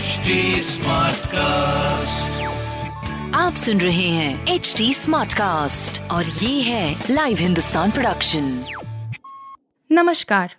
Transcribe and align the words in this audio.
HD 0.00 0.30
cast 1.26 2.42
आप 3.34 3.54
सुन 3.54 3.80
रहे 3.80 4.08
हैं 4.08 4.46
एच 4.46 4.74
डी 4.78 4.94
स्मार्ट 4.94 5.32
कास्ट 5.32 6.10
और 6.10 6.24
ये 6.24 6.62
है 6.62 7.04
लाइव 7.10 7.36
हिंदुस्तान 7.36 7.90
प्रोडक्शन 7.90 8.64
नमस्कार। 9.92 10.54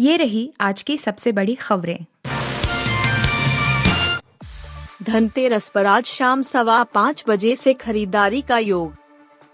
ये 0.00 0.16
रही 0.16 0.52
आज 0.60 0.82
की 0.82 0.98
सबसे 0.98 1.32
बड़ी 1.32 1.54
खबरें। 1.54 2.04
धनतेरस 5.02 5.68
पर 5.68 5.86
आज 5.86 6.04
शाम 6.04 6.42
सवा 6.42 6.82
पाँच 6.82 7.24
बजे 7.28 7.56
से 7.56 7.74
खरीदारी 7.74 8.40
का 8.40 8.58
योग। 8.58 8.94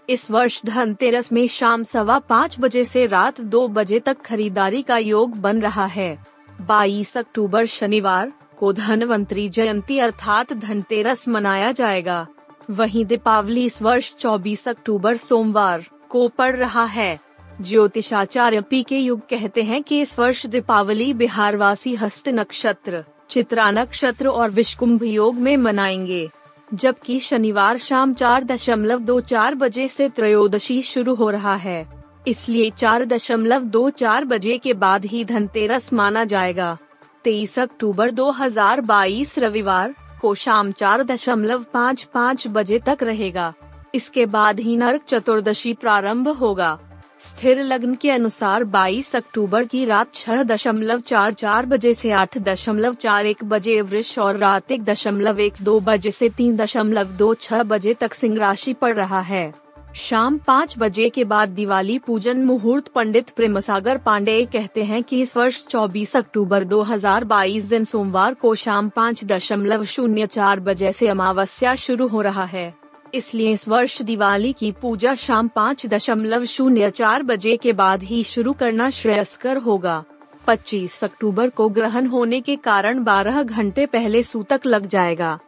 इस 0.09 0.31
वर्ष 0.31 0.61
धनतेरस 0.65 1.31
में 1.31 1.47
शाम 1.47 1.83
सवा 1.83 2.19
पाँच 2.19 2.55
बजे 2.59 2.85
से 2.85 3.05
रात 3.05 3.41
दो 3.41 3.67
बजे 3.67 3.99
तक 3.99 4.17
खरीदारी 4.25 4.81
का 4.81 4.97
योग 4.97 5.37
बन 5.37 5.61
रहा 5.61 5.85
है। 5.85 6.25
22 6.61 7.17
अक्टूबर 7.17 7.65
शनिवार 7.65 8.31
को 8.59 8.73
धनवंतरी 8.73 9.49
जयंती 9.49 9.99
अर्थात 9.99 10.53
धनतेरस 10.53 11.27
मनाया 11.27 11.71
जाएगा। 11.71 12.27
वहीं 12.69 13.05
दीपावली 13.05 13.65
इस 13.65 13.81
वर्ष 13.81 14.15
24 14.15 14.67
अक्टूबर 14.67 15.17
सोमवार 15.17 15.85
को 16.09 16.27
पड़ 16.27 16.55
रहा 16.55 16.83
है। 16.83 17.19
ज्योतिषाचार्य 17.61 18.61
पी 18.61 18.83
के 18.83 18.97
युग 18.97 19.19
कहते 19.19 19.63
हैं 19.63 19.83
कि 19.83 20.01
इस 20.01 20.19
वर्ष 20.19 20.45
दीपावली 20.45 21.13
बिहारवासी 21.13 21.95
हस्त 21.95 22.29
नक्षत्र, 22.29 23.03
चित्रा 23.29 23.71
नक्षत्र 23.71 24.27
और 24.27 24.49
विश्वकुंभ 24.49 25.03
योग 25.03 25.35
में 25.35 25.57
मनाएँगे। 25.57 26.29
जबकि 26.73 27.19
शनिवार 27.19 27.77
शाम 27.77 28.13
चार 28.13 28.43
दशमलव 28.43 28.99
दो 28.99 29.19
चार 29.19 29.55
बजे 29.55 29.87
से 29.87 30.09
त्रयोदशी 30.09 30.81
शुरू 30.81 31.15
हो 31.15 31.29
रहा 31.29 31.55
है। 31.55 32.03
इसलिए 32.27 32.69
चार 32.69 33.05
दशमलव 33.05 33.61
दो 33.61 33.89
चार 33.89 34.25
बजे 34.25 34.57
के 34.57 34.73
बाद 34.73 35.05
ही 35.05 35.25
धनतेरस 35.25 35.93
माना 35.93 36.23
जाएगा। 36.23 36.77
तेईस 37.23 37.59
अक्टूबर 37.59 38.11
2022 38.11 39.37
रविवार 39.39 39.93
को 40.21 40.33
शाम 40.35 40.71
चार 40.71 41.03
दशमलव 41.03 41.63
पाँच 41.73 42.03
पाँच 42.03 42.47
बजे 42.47 42.79
तक 42.79 43.03
रहेगा। 43.03 43.53
इसके 43.95 44.25
बाद 44.25 44.59
ही 44.59 44.75
नरक 44.77 45.01
चतुर्दशी 45.09 45.73
प्रारंभ 45.73 46.27
होगा। 46.27 46.77
स्थिर 47.21 47.63
लग्न 47.63 47.95
के 47.95 48.11
अनुसार 48.11 48.63
22 48.63 49.15
अक्टूबर 49.15 49.65
की 49.65 49.85
रात 49.85 50.13
छह 50.13 50.43
दशमलव 50.43 50.99
चार 50.99 51.33
चार 51.33 51.65
बजे 51.65 51.93
से 51.93 52.11
आठ 52.11 52.37
दशमलव 52.37 52.93
चार 52.93 53.25
एक 53.25 53.43
बजे 53.43 53.81
वृक्ष 53.81 54.17
और 54.19 54.37
रात 54.37 54.71
एक 54.71 54.83
दशमलव 54.83 55.39
एक 55.39 55.53
दो 55.61 55.79
बजे 55.79 56.11
से 56.11 56.29
तीन 56.29 56.57
दशमलव 56.57 57.17
दो 57.17 57.33
छह 57.33 57.63
बजे 57.63 57.93
तक 57.93 58.13
सिंह 58.13 58.37
राशि 58.37 58.73
पड़ 58.73 58.95
रहा 58.95 59.19
है। 59.19 59.62
शाम 59.95 60.37
पाँच 60.37 60.75
बजे 60.77 61.09
के 61.09 61.23
बाद 61.23 61.49
दिवाली 61.49 61.99
पूजन 61.99 62.37
मुहूर्त 62.37 62.87
पंडित 62.87 63.29
प्रेम 63.29 63.59
सागर 63.59 63.97
पांडे 63.97 64.45
कहते 64.45 64.83
हैं 64.83 65.03
कि 65.03 65.21
इस 65.21 65.37
वर्ष 65.37 65.63
24 65.65 66.15
अक्टूबर 66.15 66.63
2022 66.63 67.69
दिन 67.69 67.85
सोमवार 67.85 68.33
को 68.33 68.55
शाम 68.55 68.89
पाँच 68.89 69.23
दशमलव 69.25 69.83
शून्य 69.83 70.27
चार 70.27 70.59
बजे 70.59 70.91
से 70.91 71.07
अमावस्या 71.07 71.75
शुरू 71.75 72.07
हो 72.07 72.21
रहा 72.21 72.43
है। 72.43 72.73
इसलिए 73.13 73.51
इस 73.51 73.67
वर्ष 73.67 74.01
दिवाली 74.01 74.53
की 74.53 74.71
पूजा 74.71 75.15
शाम 75.15 75.47
पाँच 75.47 75.85
दशमलव 75.85 76.45
शून्य 76.45 76.89
चार 76.89 77.23
बजे 77.23 77.57
के 77.57 77.73
बाद 77.73 78.03
ही 78.03 78.23
शुरू 78.23 78.53
करना 78.53 78.89
श्रेयस्कर 78.89 79.57
होगा। 79.57 80.03
25 80.47 81.03
अक्टूबर 81.03 81.49
को 81.49 81.69
ग्रहण 81.69 82.07
होने 82.07 82.41
के 82.41 82.55
कारण 82.55 83.03
12 83.03 83.43
घंटे 83.43 83.85
पहले 83.85 84.23
सूतक 84.23 84.65
लग 84.65 84.87
जाएगा। 84.87 85.39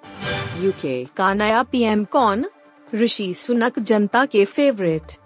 यूके 0.60 1.06
का 1.18 1.34
नया 1.34 1.64
पीएम 1.64 2.04
कौन? 2.04 2.46
ऋषि 2.94 3.34
सुनक 3.34 3.80
जनता 3.80 4.26
के 4.26 4.44
फेवरेट 4.46 5.18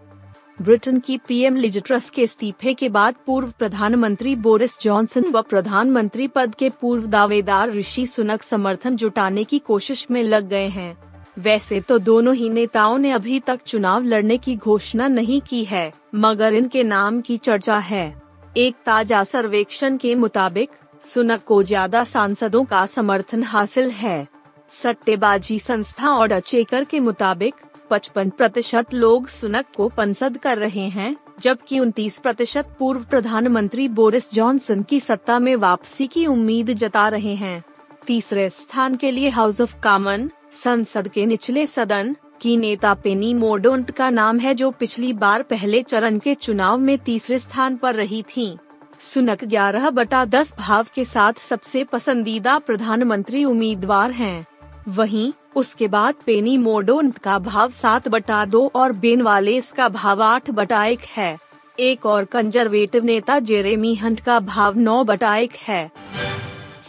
ब्रिटेन 0.61 0.99
की 0.99 1.17
पीएम 1.17 1.55
लिज 1.55 1.81
ट्रस 1.83 2.09
के 2.09 2.21
इस्तीफे 2.21 2.73
के 2.73 2.89
बाद 2.89 3.15
पूर्व 3.25 3.51
प्रधानमंत्री 3.59 4.35
बोरिस 4.35 4.77
जॉनसन 4.81 5.25
व 5.25 5.41
प्रधानमंत्री 5.41 6.27
पद 6.27 6.55
के 6.55 6.69
पूर्व 6.81 7.05
दावेदार 7.05 7.71
ऋषि 7.71 8.05
सुनक 8.07 8.43
समर्थन 8.43 8.95
जुटाने 8.95 9.43
की 9.43 9.59
कोशिश 9.59 10.05
में 10.11 10.21
लग 10.23 10.47
गए 10.49 10.67
हैं। 10.67 10.97
वैसे 11.39 11.79
तो 11.81 11.97
दोनों 11.99 12.35
ही 12.35 12.49
नेताओं 12.49 12.97
ने 12.97 13.11
अभी 13.11 13.39
तक 13.39 13.59
चुनाव 13.67 14.03
लड़ने 14.03 14.37
की 14.37 14.55
घोषणा 14.55 15.07
नहीं 15.07 15.41
की 15.41 15.63
है, 15.63 15.91
मगर 16.15 16.53
इनके 16.53 16.83
नाम 16.83 17.21
की 17.21 17.37
चर्चा 17.37 17.77
है। 17.77 18.21
एक 18.57 18.75
ताज़ा 18.85 19.23
सर्वेक्षण 19.23 19.97
के 19.97 20.15
मुताबिक, 20.15 20.69
सुनक 21.03 21.43
को 21.43 21.61
ज़्यादा 21.63 22.03
सांसदों 22.03 22.63
का 22.65 22.85
समर्थन 22.85 23.43
हासिल 23.43 23.89
है। 23.91 24.27
सट्टेबाजी 24.71 25.59
संस्था 25.59 26.09
ऑर्डर 26.09 26.39
चेकर 26.39 26.83
के 26.83 26.99
मुताबिक 26.99 27.55
55 27.91 28.31
प्रतिशत 28.31 28.93
लोग 28.93 29.27
सुनक 29.27 29.65
को 29.77 29.87
पंसद 29.89 30.37
कर 30.37 30.57
रहे 30.57 30.87
हैं, 30.89 31.15
जबकि 31.39 31.79
29 31.79 32.17
प्रतिशत 32.17 32.75
पूर्व 32.79 33.03
प्रधानमंत्री 33.03 33.87
बोरिस 33.87 34.33
जॉनसन 34.33 34.83
की 34.83 34.99
सत्ता 34.99 35.39
में 35.39 35.55
वापसी 35.55 36.07
की 36.07 36.25
उम्मीद 36.25 36.73
जता 36.73 37.07
रहे 37.07 37.35
हैं 37.35 37.63
तीसरे 38.07 38.49
स्थान 38.49 38.95
के 38.95 39.11
लिए 39.11 39.29
हाउस 39.29 39.61
ऑफ़ 39.61 39.75
कॉमन, 39.81 40.29
संसद 40.63 41.07
के 41.07 41.25
निचले 41.25 41.65
सदन, 41.67 42.15
की 42.41 42.57
नेता 42.57 42.93
पेनी 42.93 43.33
मोडोंट 43.33 43.91
का 43.91 44.09
नाम 44.09 44.39
है 44.39 44.53
जो 44.55 44.71
पिछली 44.71 45.13
बार 45.13 45.43
पहले 45.43 45.81
चरण 45.83 46.19
के 46.19 46.35
चुनाव 46.35 46.77
में 46.77 46.97
तीसरे 46.97 47.39
स्थान 47.39 47.75
पर 47.77 47.95
रही 47.95 48.23
थी 48.23 48.57
सुनक 48.99 49.43
11 49.43 49.89
बटा 49.89 50.25
10 50.25 50.53
भाव 50.57 50.87
के 50.95 51.05
साथ 51.05 51.33
सबसे 51.33 51.83
पसंदीदा 51.83 52.57
प्रधानमंत्री 52.57 53.43
उम्मीदवार 53.45 54.11
हैं। 54.11 54.45
वहीं, 54.89 55.33
उसके 55.55 55.87
बाद 55.87 56.15
पेनी 56.25 56.57
मोडोन 56.57 57.11
का 57.11 57.39
भाव 57.39 57.69
सात 57.69 58.07
बटा 58.07 58.45
दो 58.45 58.71
और 58.75 58.91
बेन 58.91 59.21
वाले 59.21 59.61
का 59.61 59.89
भाव 59.89 60.23
आठ 60.23 60.51
बटा 60.51 60.85
एक 60.85 60.99
है। 60.99 61.37
एक 61.79 62.05
और 62.05 62.25
कंजर्वेटिव 62.25 63.03
नेता 63.03 63.39
जेरेमी 63.39 63.95
हंट 63.95 64.19
का 64.19 64.39
भाव 64.39 64.77
नौ 64.77 65.03
बटा 65.03 65.35
एक 65.35 65.51
है। 65.55 65.91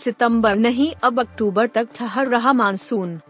सितंबर 0.04 0.56
नहीं, 0.56 0.92
अब 1.02 1.20
अक्टूबर 1.20 1.66
तक 1.66 1.88
ठहर 1.94 2.28
रहा 2.28 2.52
मानसून। 2.52 3.20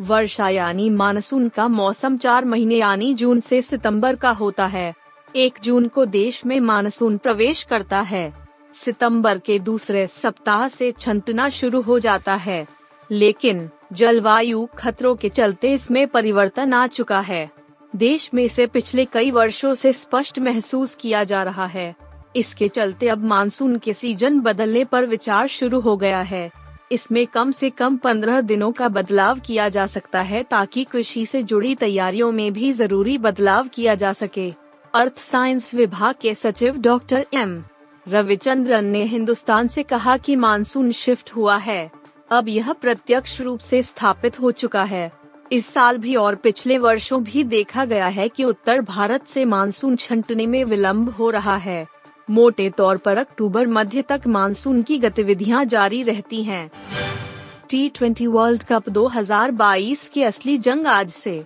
वर्षा 0.00 0.48
यानी 0.48 0.90
मानसून 0.90 1.48
का 1.48 1.68
मौसम 1.68 2.16
चार 2.16 2.44
महीने 2.44 2.74
यानी 2.74 3.14
जून 3.14 3.40
से 3.40 3.62
सितंबर 3.62 4.16
का 4.16 4.30
होता 4.30 4.66
है। 4.66 4.94
एक 5.36 5.54
जून 5.62 5.88
को 5.88 6.04
देश 6.04 6.46
में 6.46 6.60
मानसून 6.60 7.16
प्रवेश 7.16 7.62
करता 7.62 8.00
है। 8.00 8.34
सितंबर 8.74 9.38
के 9.38 9.58
दूसरे 9.58 10.06
सप्ताह 10.06 10.68
से 10.68 10.92
छंतना 10.92 11.48
शुरू 11.48 11.80
हो 11.80 11.98
जाता 11.98 12.34
है। 12.34 12.66
लेकिन 13.10 13.70
जलवायु 13.92 14.66
खतरों 14.78 15.14
के 15.14 15.28
चलते 15.28 15.72
इसमें 15.72 16.06
परिवर्तन 16.08 16.72
आ 16.72 16.86
चुका 16.86 17.20
है। 17.20 17.50
देश 17.96 18.30
में 18.34 18.44
इसे 18.44 18.66
पिछले 18.66 19.04
कई 19.04 19.30
वर्षों 19.30 19.74
से 19.74 19.92
स्पष्ट 19.92 20.38
महसूस 20.38 20.94
किया 20.94 21.24
जा 21.24 21.42
रहा 21.42 21.66
है। 21.66 21.94
इसके 22.36 22.68
चलते 22.68 23.08
अब 23.08 23.24
मानसून 23.24 23.76
के 23.78 23.92
सीज़न 23.92 24.40
बदलने 24.40 24.84
पर 24.84 25.06
विचार 25.06 25.48
शुरू 25.48 25.80
हो 25.80 25.96
गया 25.96 26.20
है। 26.20 26.50
इसमें 26.92 27.26
कम 27.26 27.50
से 27.50 27.70
कम 27.70 27.96
पंद्रह 27.96 28.40
दिनों 28.40 28.72
का 28.72 28.88
बदलाव 28.88 29.40
किया 29.40 29.68
जा 29.68 29.86
सकता 29.86 30.20
है 30.20 30.42
ताकि 30.42 30.84
कृषि 30.84 31.26
से 31.26 31.42
जुड़ी 31.42 31.74
तैयारियों 31.74 32.32
में 32.32 32.52
भी 32.52 32.72
ज़रूरी 32.72 33.18
बदलाव 33.18 33.68
किया 33.68 33.94
जा 33.94 34.12
सके। 34.12 34.52
अर्थ 34.94 35.18
साइंस 35.18 35.74
विभाग 35.74 36.14
के 36.20 36.34
सचिव 36.34 36.78
डॉक्टर 36.78 37.26
एम 37.34 37.62
रविचंद्रन 38.08 38.84
ने 38.84 39.04
हिंदुस्तान 39.04 39.68
से 39.68 39.82
कहा 39.82 40.16
कि 40.16 40.36
मानसून 40.36 40.90
शिफ्ट 40.92 41.30
हुआ 41.36 41.56
है। 41.56 41.90
अब 42.32 42.48
यह 42.48 42.72
प्रत्यक्ष 42.72 43.40
रूप 43.40 43.58
से 43.58 43.82
स्थापित 43.82 44.40
हो 44.40 44.50
चुका 44.50 44.82
है। 44.82 45.12
इस 45.52 45.66
साल 45.66 45.98
भी 45.98 46.16
और 46.16 46.34
पिछले 46.34 46.78
वर्षों 46.78 47.22
भी 47.24 47.44
देखा 47.44 47.84
गया 47.84 48.06
है 48.06 48.28
कि 48.28 48.44
उत्तर 48.44 48.80
भारत 48.80 49.26
से 49.26 49.44
मानसून 49.44 49.96
छंटने 49.96 50.46
में 50.46 50.64
विलंब 50.64 51.10
हो 51.10 51.30
रहा 51.30 51.56
है। 51.56 51.86
मोटे 52.30 52.70
तौर 52.70 52.96
पर 52.96 53.16
अक्टूबर 53.16 53.66
मध्य 53.66 54.02
तक 54.02 54.20
मानसून 54.26 54.82
की 54.82 54.98
गतिविधियाँ 54.98 55.64
जारी 55.64 56.02
रहती 56.02 56.42
हैं। 56.42 56.70
टी 57.70 57.88
ट्वेंटी 57.88 58.26
वर्ल्ड 58.26 58.64
कप 58.64 58.88
2022 58.88 60.08
की 60.08 60.22
असली 60.22 60.58
जंग 60.58 60.86
आज 60.86 61.10
से। 61.10 61.44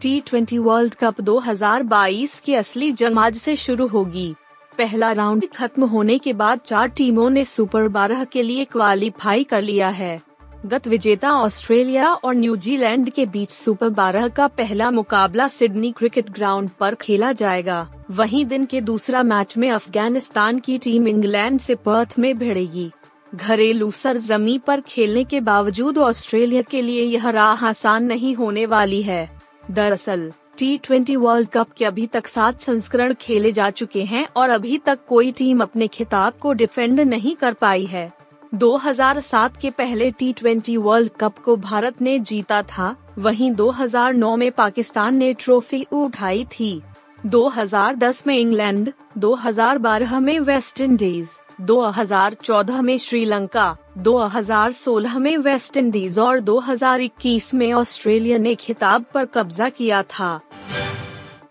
टी 0.00 0.20
ट्वेंटी 0.20 0.58
वर्ल्ड 0.58 0.94
कप 0.94 1.20
2022 1.20 2.40
की 2.40 2.54
असली 2.54 2.92
जंग 2.92 3.18
आज 3.18 3.36
से 3.36 3.56
शुरू 3.56 3.86
होगी। 3.86 4.34
पहला 4.78 5.10
राउंड 5.12 5.44
खत्म 5.56 5.84
होने 5.84 6.18
के 6.18 6.32
बाद 6.32 6.60
चार 6.66 6.88
टीमों 6.88 7.28
ने 7.30 7.44
सुपर 7.44 7.88
बारह 7.88 8.24
के 8.24 8.42
लिए 8.42 8.64
क्वालिफाई 8.64 9.44
कर 9.44 9.62
लिया 9.62 9.88
है। 9.88 10.20
गत 10.66 10.86
विजेता 10.88 11.32
ऑस्ट्रेलिया 11.32 12.12
और 12.14 12.34
न्यूजीलैंड 12.34 13.10
के 13.10 13.26
बीच 13.26 13.50
सुपर 13.50 13.88
बारह 13.88 14.28
का 14.28 14.46
पहला 14.48 14.90
मुकाबला 14.90 15.48
सिडनी 15.48 15.92
क्रिकेट 15.92 16.30
ग्राउंड 16.30 16.70
पर 16.70 16.94
खेला 16.94 17.32
जाएगा। 17.32 17.86
वहीं 18.10 18.44
दिन 18.46 18.64
के 18.64 18.80
दूसरा 18.80 19.22
मैच 19.22 19.56
में 19.58 19.70
अफ़गानिस्तान 19.70 20.58
की 20.58 20.78
टीम 20.78 21.08
इंग्लैंड 21.08 21.60
से 21.60 21.74
पर्थ 21.74 22.14
में 22.18 22.38
भिड़ेगी। 22.38 22.90
घरेलू 23.34 23.90
सरजमी 23.90 24.58
पर 24.58 24.80
खेलने 24.80 25.24
के 25.24 25.40
बावजूद 25.40 25.98
ऑस्ट्रेलिया 25.98 26.62
के 26.62 26.82
लिए 26.82 27.02
यह 27.02 27.28
राह 27.30 27.66
आसान 27.66 28.04
नहीं 28.04 28.34
होने 28.34 28.66
वाली 28.66 29.02
है। 29.02 29.28
दरअसल 29.70 30.30
टी 30.58 30.76
ट्वेंटी 30.78 31.16
वर्ल्ड 31.16 31.48
कप 31.48 31.68
के 31.76 31.84
अभी 31.84 32.06
तक 32.06 32.28
सात 32.28 32.60
संस्करण 32.60 33.12
खेले 33.14 33.52
जा 33.52 33.70
चुके 33.70 34.02
हैं 34.04 34.26
और 34.36 34.50
अभी 34.50 34.78
तक 34.78 34.98
कोई 35.08 35.32
टीम 35.32 35.60
अपने 35.60 35.88
खिताब 35.88 36.32
को 36.40 36.52
डिफेंड 36.52 37.00
नहीं 37.00 37.36
कर 37.36 37.52
पाई 37.52 37.84
है। 37.84 38.12
2007 38.54 39.56
के 39.56 39.70
पहले 39.70 40.10
टी 40.10 40.32
ट्वेंटी 40.32 40.76
वर्ल्ड 40.76 41.10
कप 41.20 41.38
को 41.38 41.56
भारत 41.56 42.02
ने 42.02 42.18
जीता 42.18 42.62
था, 42.62 42.96
वहीं 43.18 43.50
2009 43.52 44.36
में 44.36 44.50
पाकिस्तान 44.52 45.16
ने 45.16 45.32
ट्रॉफी 45.34 45.86
उठाई 45.92 46.44
थी। 46.44 46.82
2010 47.26 48.26
में 48.26 48.38
इंग्लैंड 48.38 48.92
2012 49.18 50.20
में 50.20 50.40
वेस्ट 50.40 50.80
इंडीज। 50.80 51.28
2014 51.58 52.80
में 52.80 52.96
श्रीलंका 52.98 53.76
2016 53.98 55.16
में 55.18 55.36
वेस्ट 55.36 55.76
इंडीज 55.76 56.18
और 56.18 56.40
2021 56.40 57.52
में 57.54 57.72
ऑस्ट्रेलिया 57.72 58.38
ने 58.38 58.54
खिताब 58.54 59.04
पर 59.14 59.24
कब्जा 59.24 59.68
किया 59.68 60.02
था। 60.02 60.40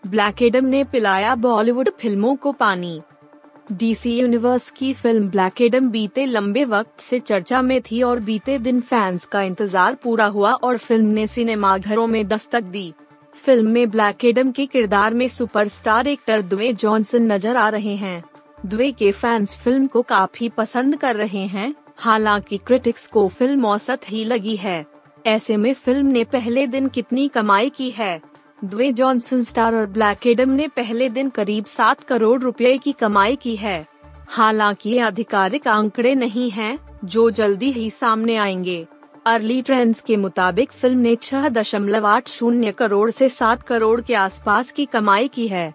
ब्लैक 0.06 0.42
एडम 0.42 0.64
ने 0.64 0.82
पिलाया 0.84 1.34
बॉलीवुड 1.34 1.90
फ़िल्मों 2.00 2.34
को 2.36 2.52
पानी। 2.52 3.00
डीसी 3.72 4.18
यूनिवर्स 4.18 4.70
की 4.70 4.92
फ़िल्म 4.94 5.28
ब्लैक 5.28 5.60
एडम 5.62 5.90
बीते 5.90 6.26
लंबे 6.26 6.64
वक्त 6.64 7.00
से 7.00 7.18
चर्चा 7.18 7.62
में 7.62 7.80
थी 7.80 8.02
और 8.02 8.20
बीते 8.20 8.58
दिन 8.58 8.80
फैंस 8.80 9.24
का 9.24 9.42
इंतज़ार 9.42 9.94
पूरा 9.94 10.26
हुआ 10.26 10.52
और 10.52 10.76
फ़िल्म 10.76 11.06
ने 11.06 11.26
सिनेमाघरों 11.26 12.06
में 12.06 12.26
दस्तक 12.28 12.62
दी। 12.62 12.92
फ़िल्म 13.34 13.70
में 13.70 13.90
ब्लैक 13.90 14.24
एडम 14.24 14.50
के 14.50 14.66
किरदार 14.66 15.14
में 15.14 15.28
सुपरस्टार 15.28 16.06
एक्टर 16.06 16.42
द्वे 16.42 16.72
जॉनसन 16.72 17.32
नज़र 17.32 17.56
आ 17.56 17.68
रहे 17.68 17.94
हैं। 17.96 18.22
द्वे 18.66 18.92
के 18.92 19.12
फैंस 19.12 19.56
फ़िल्म 19.56 19.86
को 19.86 20.02
काफ़ी 20.02 20.48
पसंद 20.48 20.96
कर 20.96 21.16
रहे 21.16 21.46
हैं 21.46 21.74
हालाँकि 21.96 22.58
क्रिटिक्स 22.58 23.06
को 23.06 23.28
फ़िल्म 23.28 23.66
औसत 23.66 24.00
ही 24.08 24.24
लगी 24.24 24.56
है। 24.56 24.86
ऐसे 25.26 25.56
में 25.56 25.74
फ़िल्म 25.74 26.06
ने 26.06 26.24
पहले 26.24 26.66
दिन 26.66 26.88
कितनी 26.88 27.28
कमाई 27.28 27.70
की 27.70 27.90
है? 27.90 28.20
द्वे 28.64 28.92
जॉनसन 28.92 29.42
स्टार 29.42 29.74
और 29.74 29.86
ब्लैक 29.86 30.26
एडम 30.26 30.50
ने 30.50 30.68
पहले 30.68 31.08
दिन 31.08 31.28
करीब 31.28 31.64
सात 31.64 32.00
करोड़ 32.00 32.40
रुपए 32.40 32.78
की 32.78 32.92
कमाई 32.92 33.36
की 33.36 33.56
है। 33.56 33.86
हालाँकि 34.28 34.90
ये 34.90 34.98
आधिकारिक 34.98 35.68
आंकड़े 35.68 36.14
नहीं 36.14 36.50
हैं, 36.50 36.78
जो 37.04 37.30
जल्दी 37.30 37.72
ही 37.72 37.90
सामने 37.90 38.36
आएँगे। 38.36 38.86
अर्ली 39.26 39.62
ट्रेंड्स 39.62 40.00
के 40.00 40.16
मुताबिक 40.16 40.72
फ़िल्म 40.72 40.98
ने 40.98 41.16
छह 41.16 41.48
दशमलव 41.48 42.06
आठ 42.06 42.28
शून्य 42.28 42.72
करोड़ 42.72 43.10
से 43.10 43.28
सात 43.28 43.62
करोड़ 43.62 44.00
के 44.00 44.14
आसपास 44.14 44.70
की 44.70 44.86
कमाई 44.86 45.28
की 45.28 45.48
है। 45.48 45.74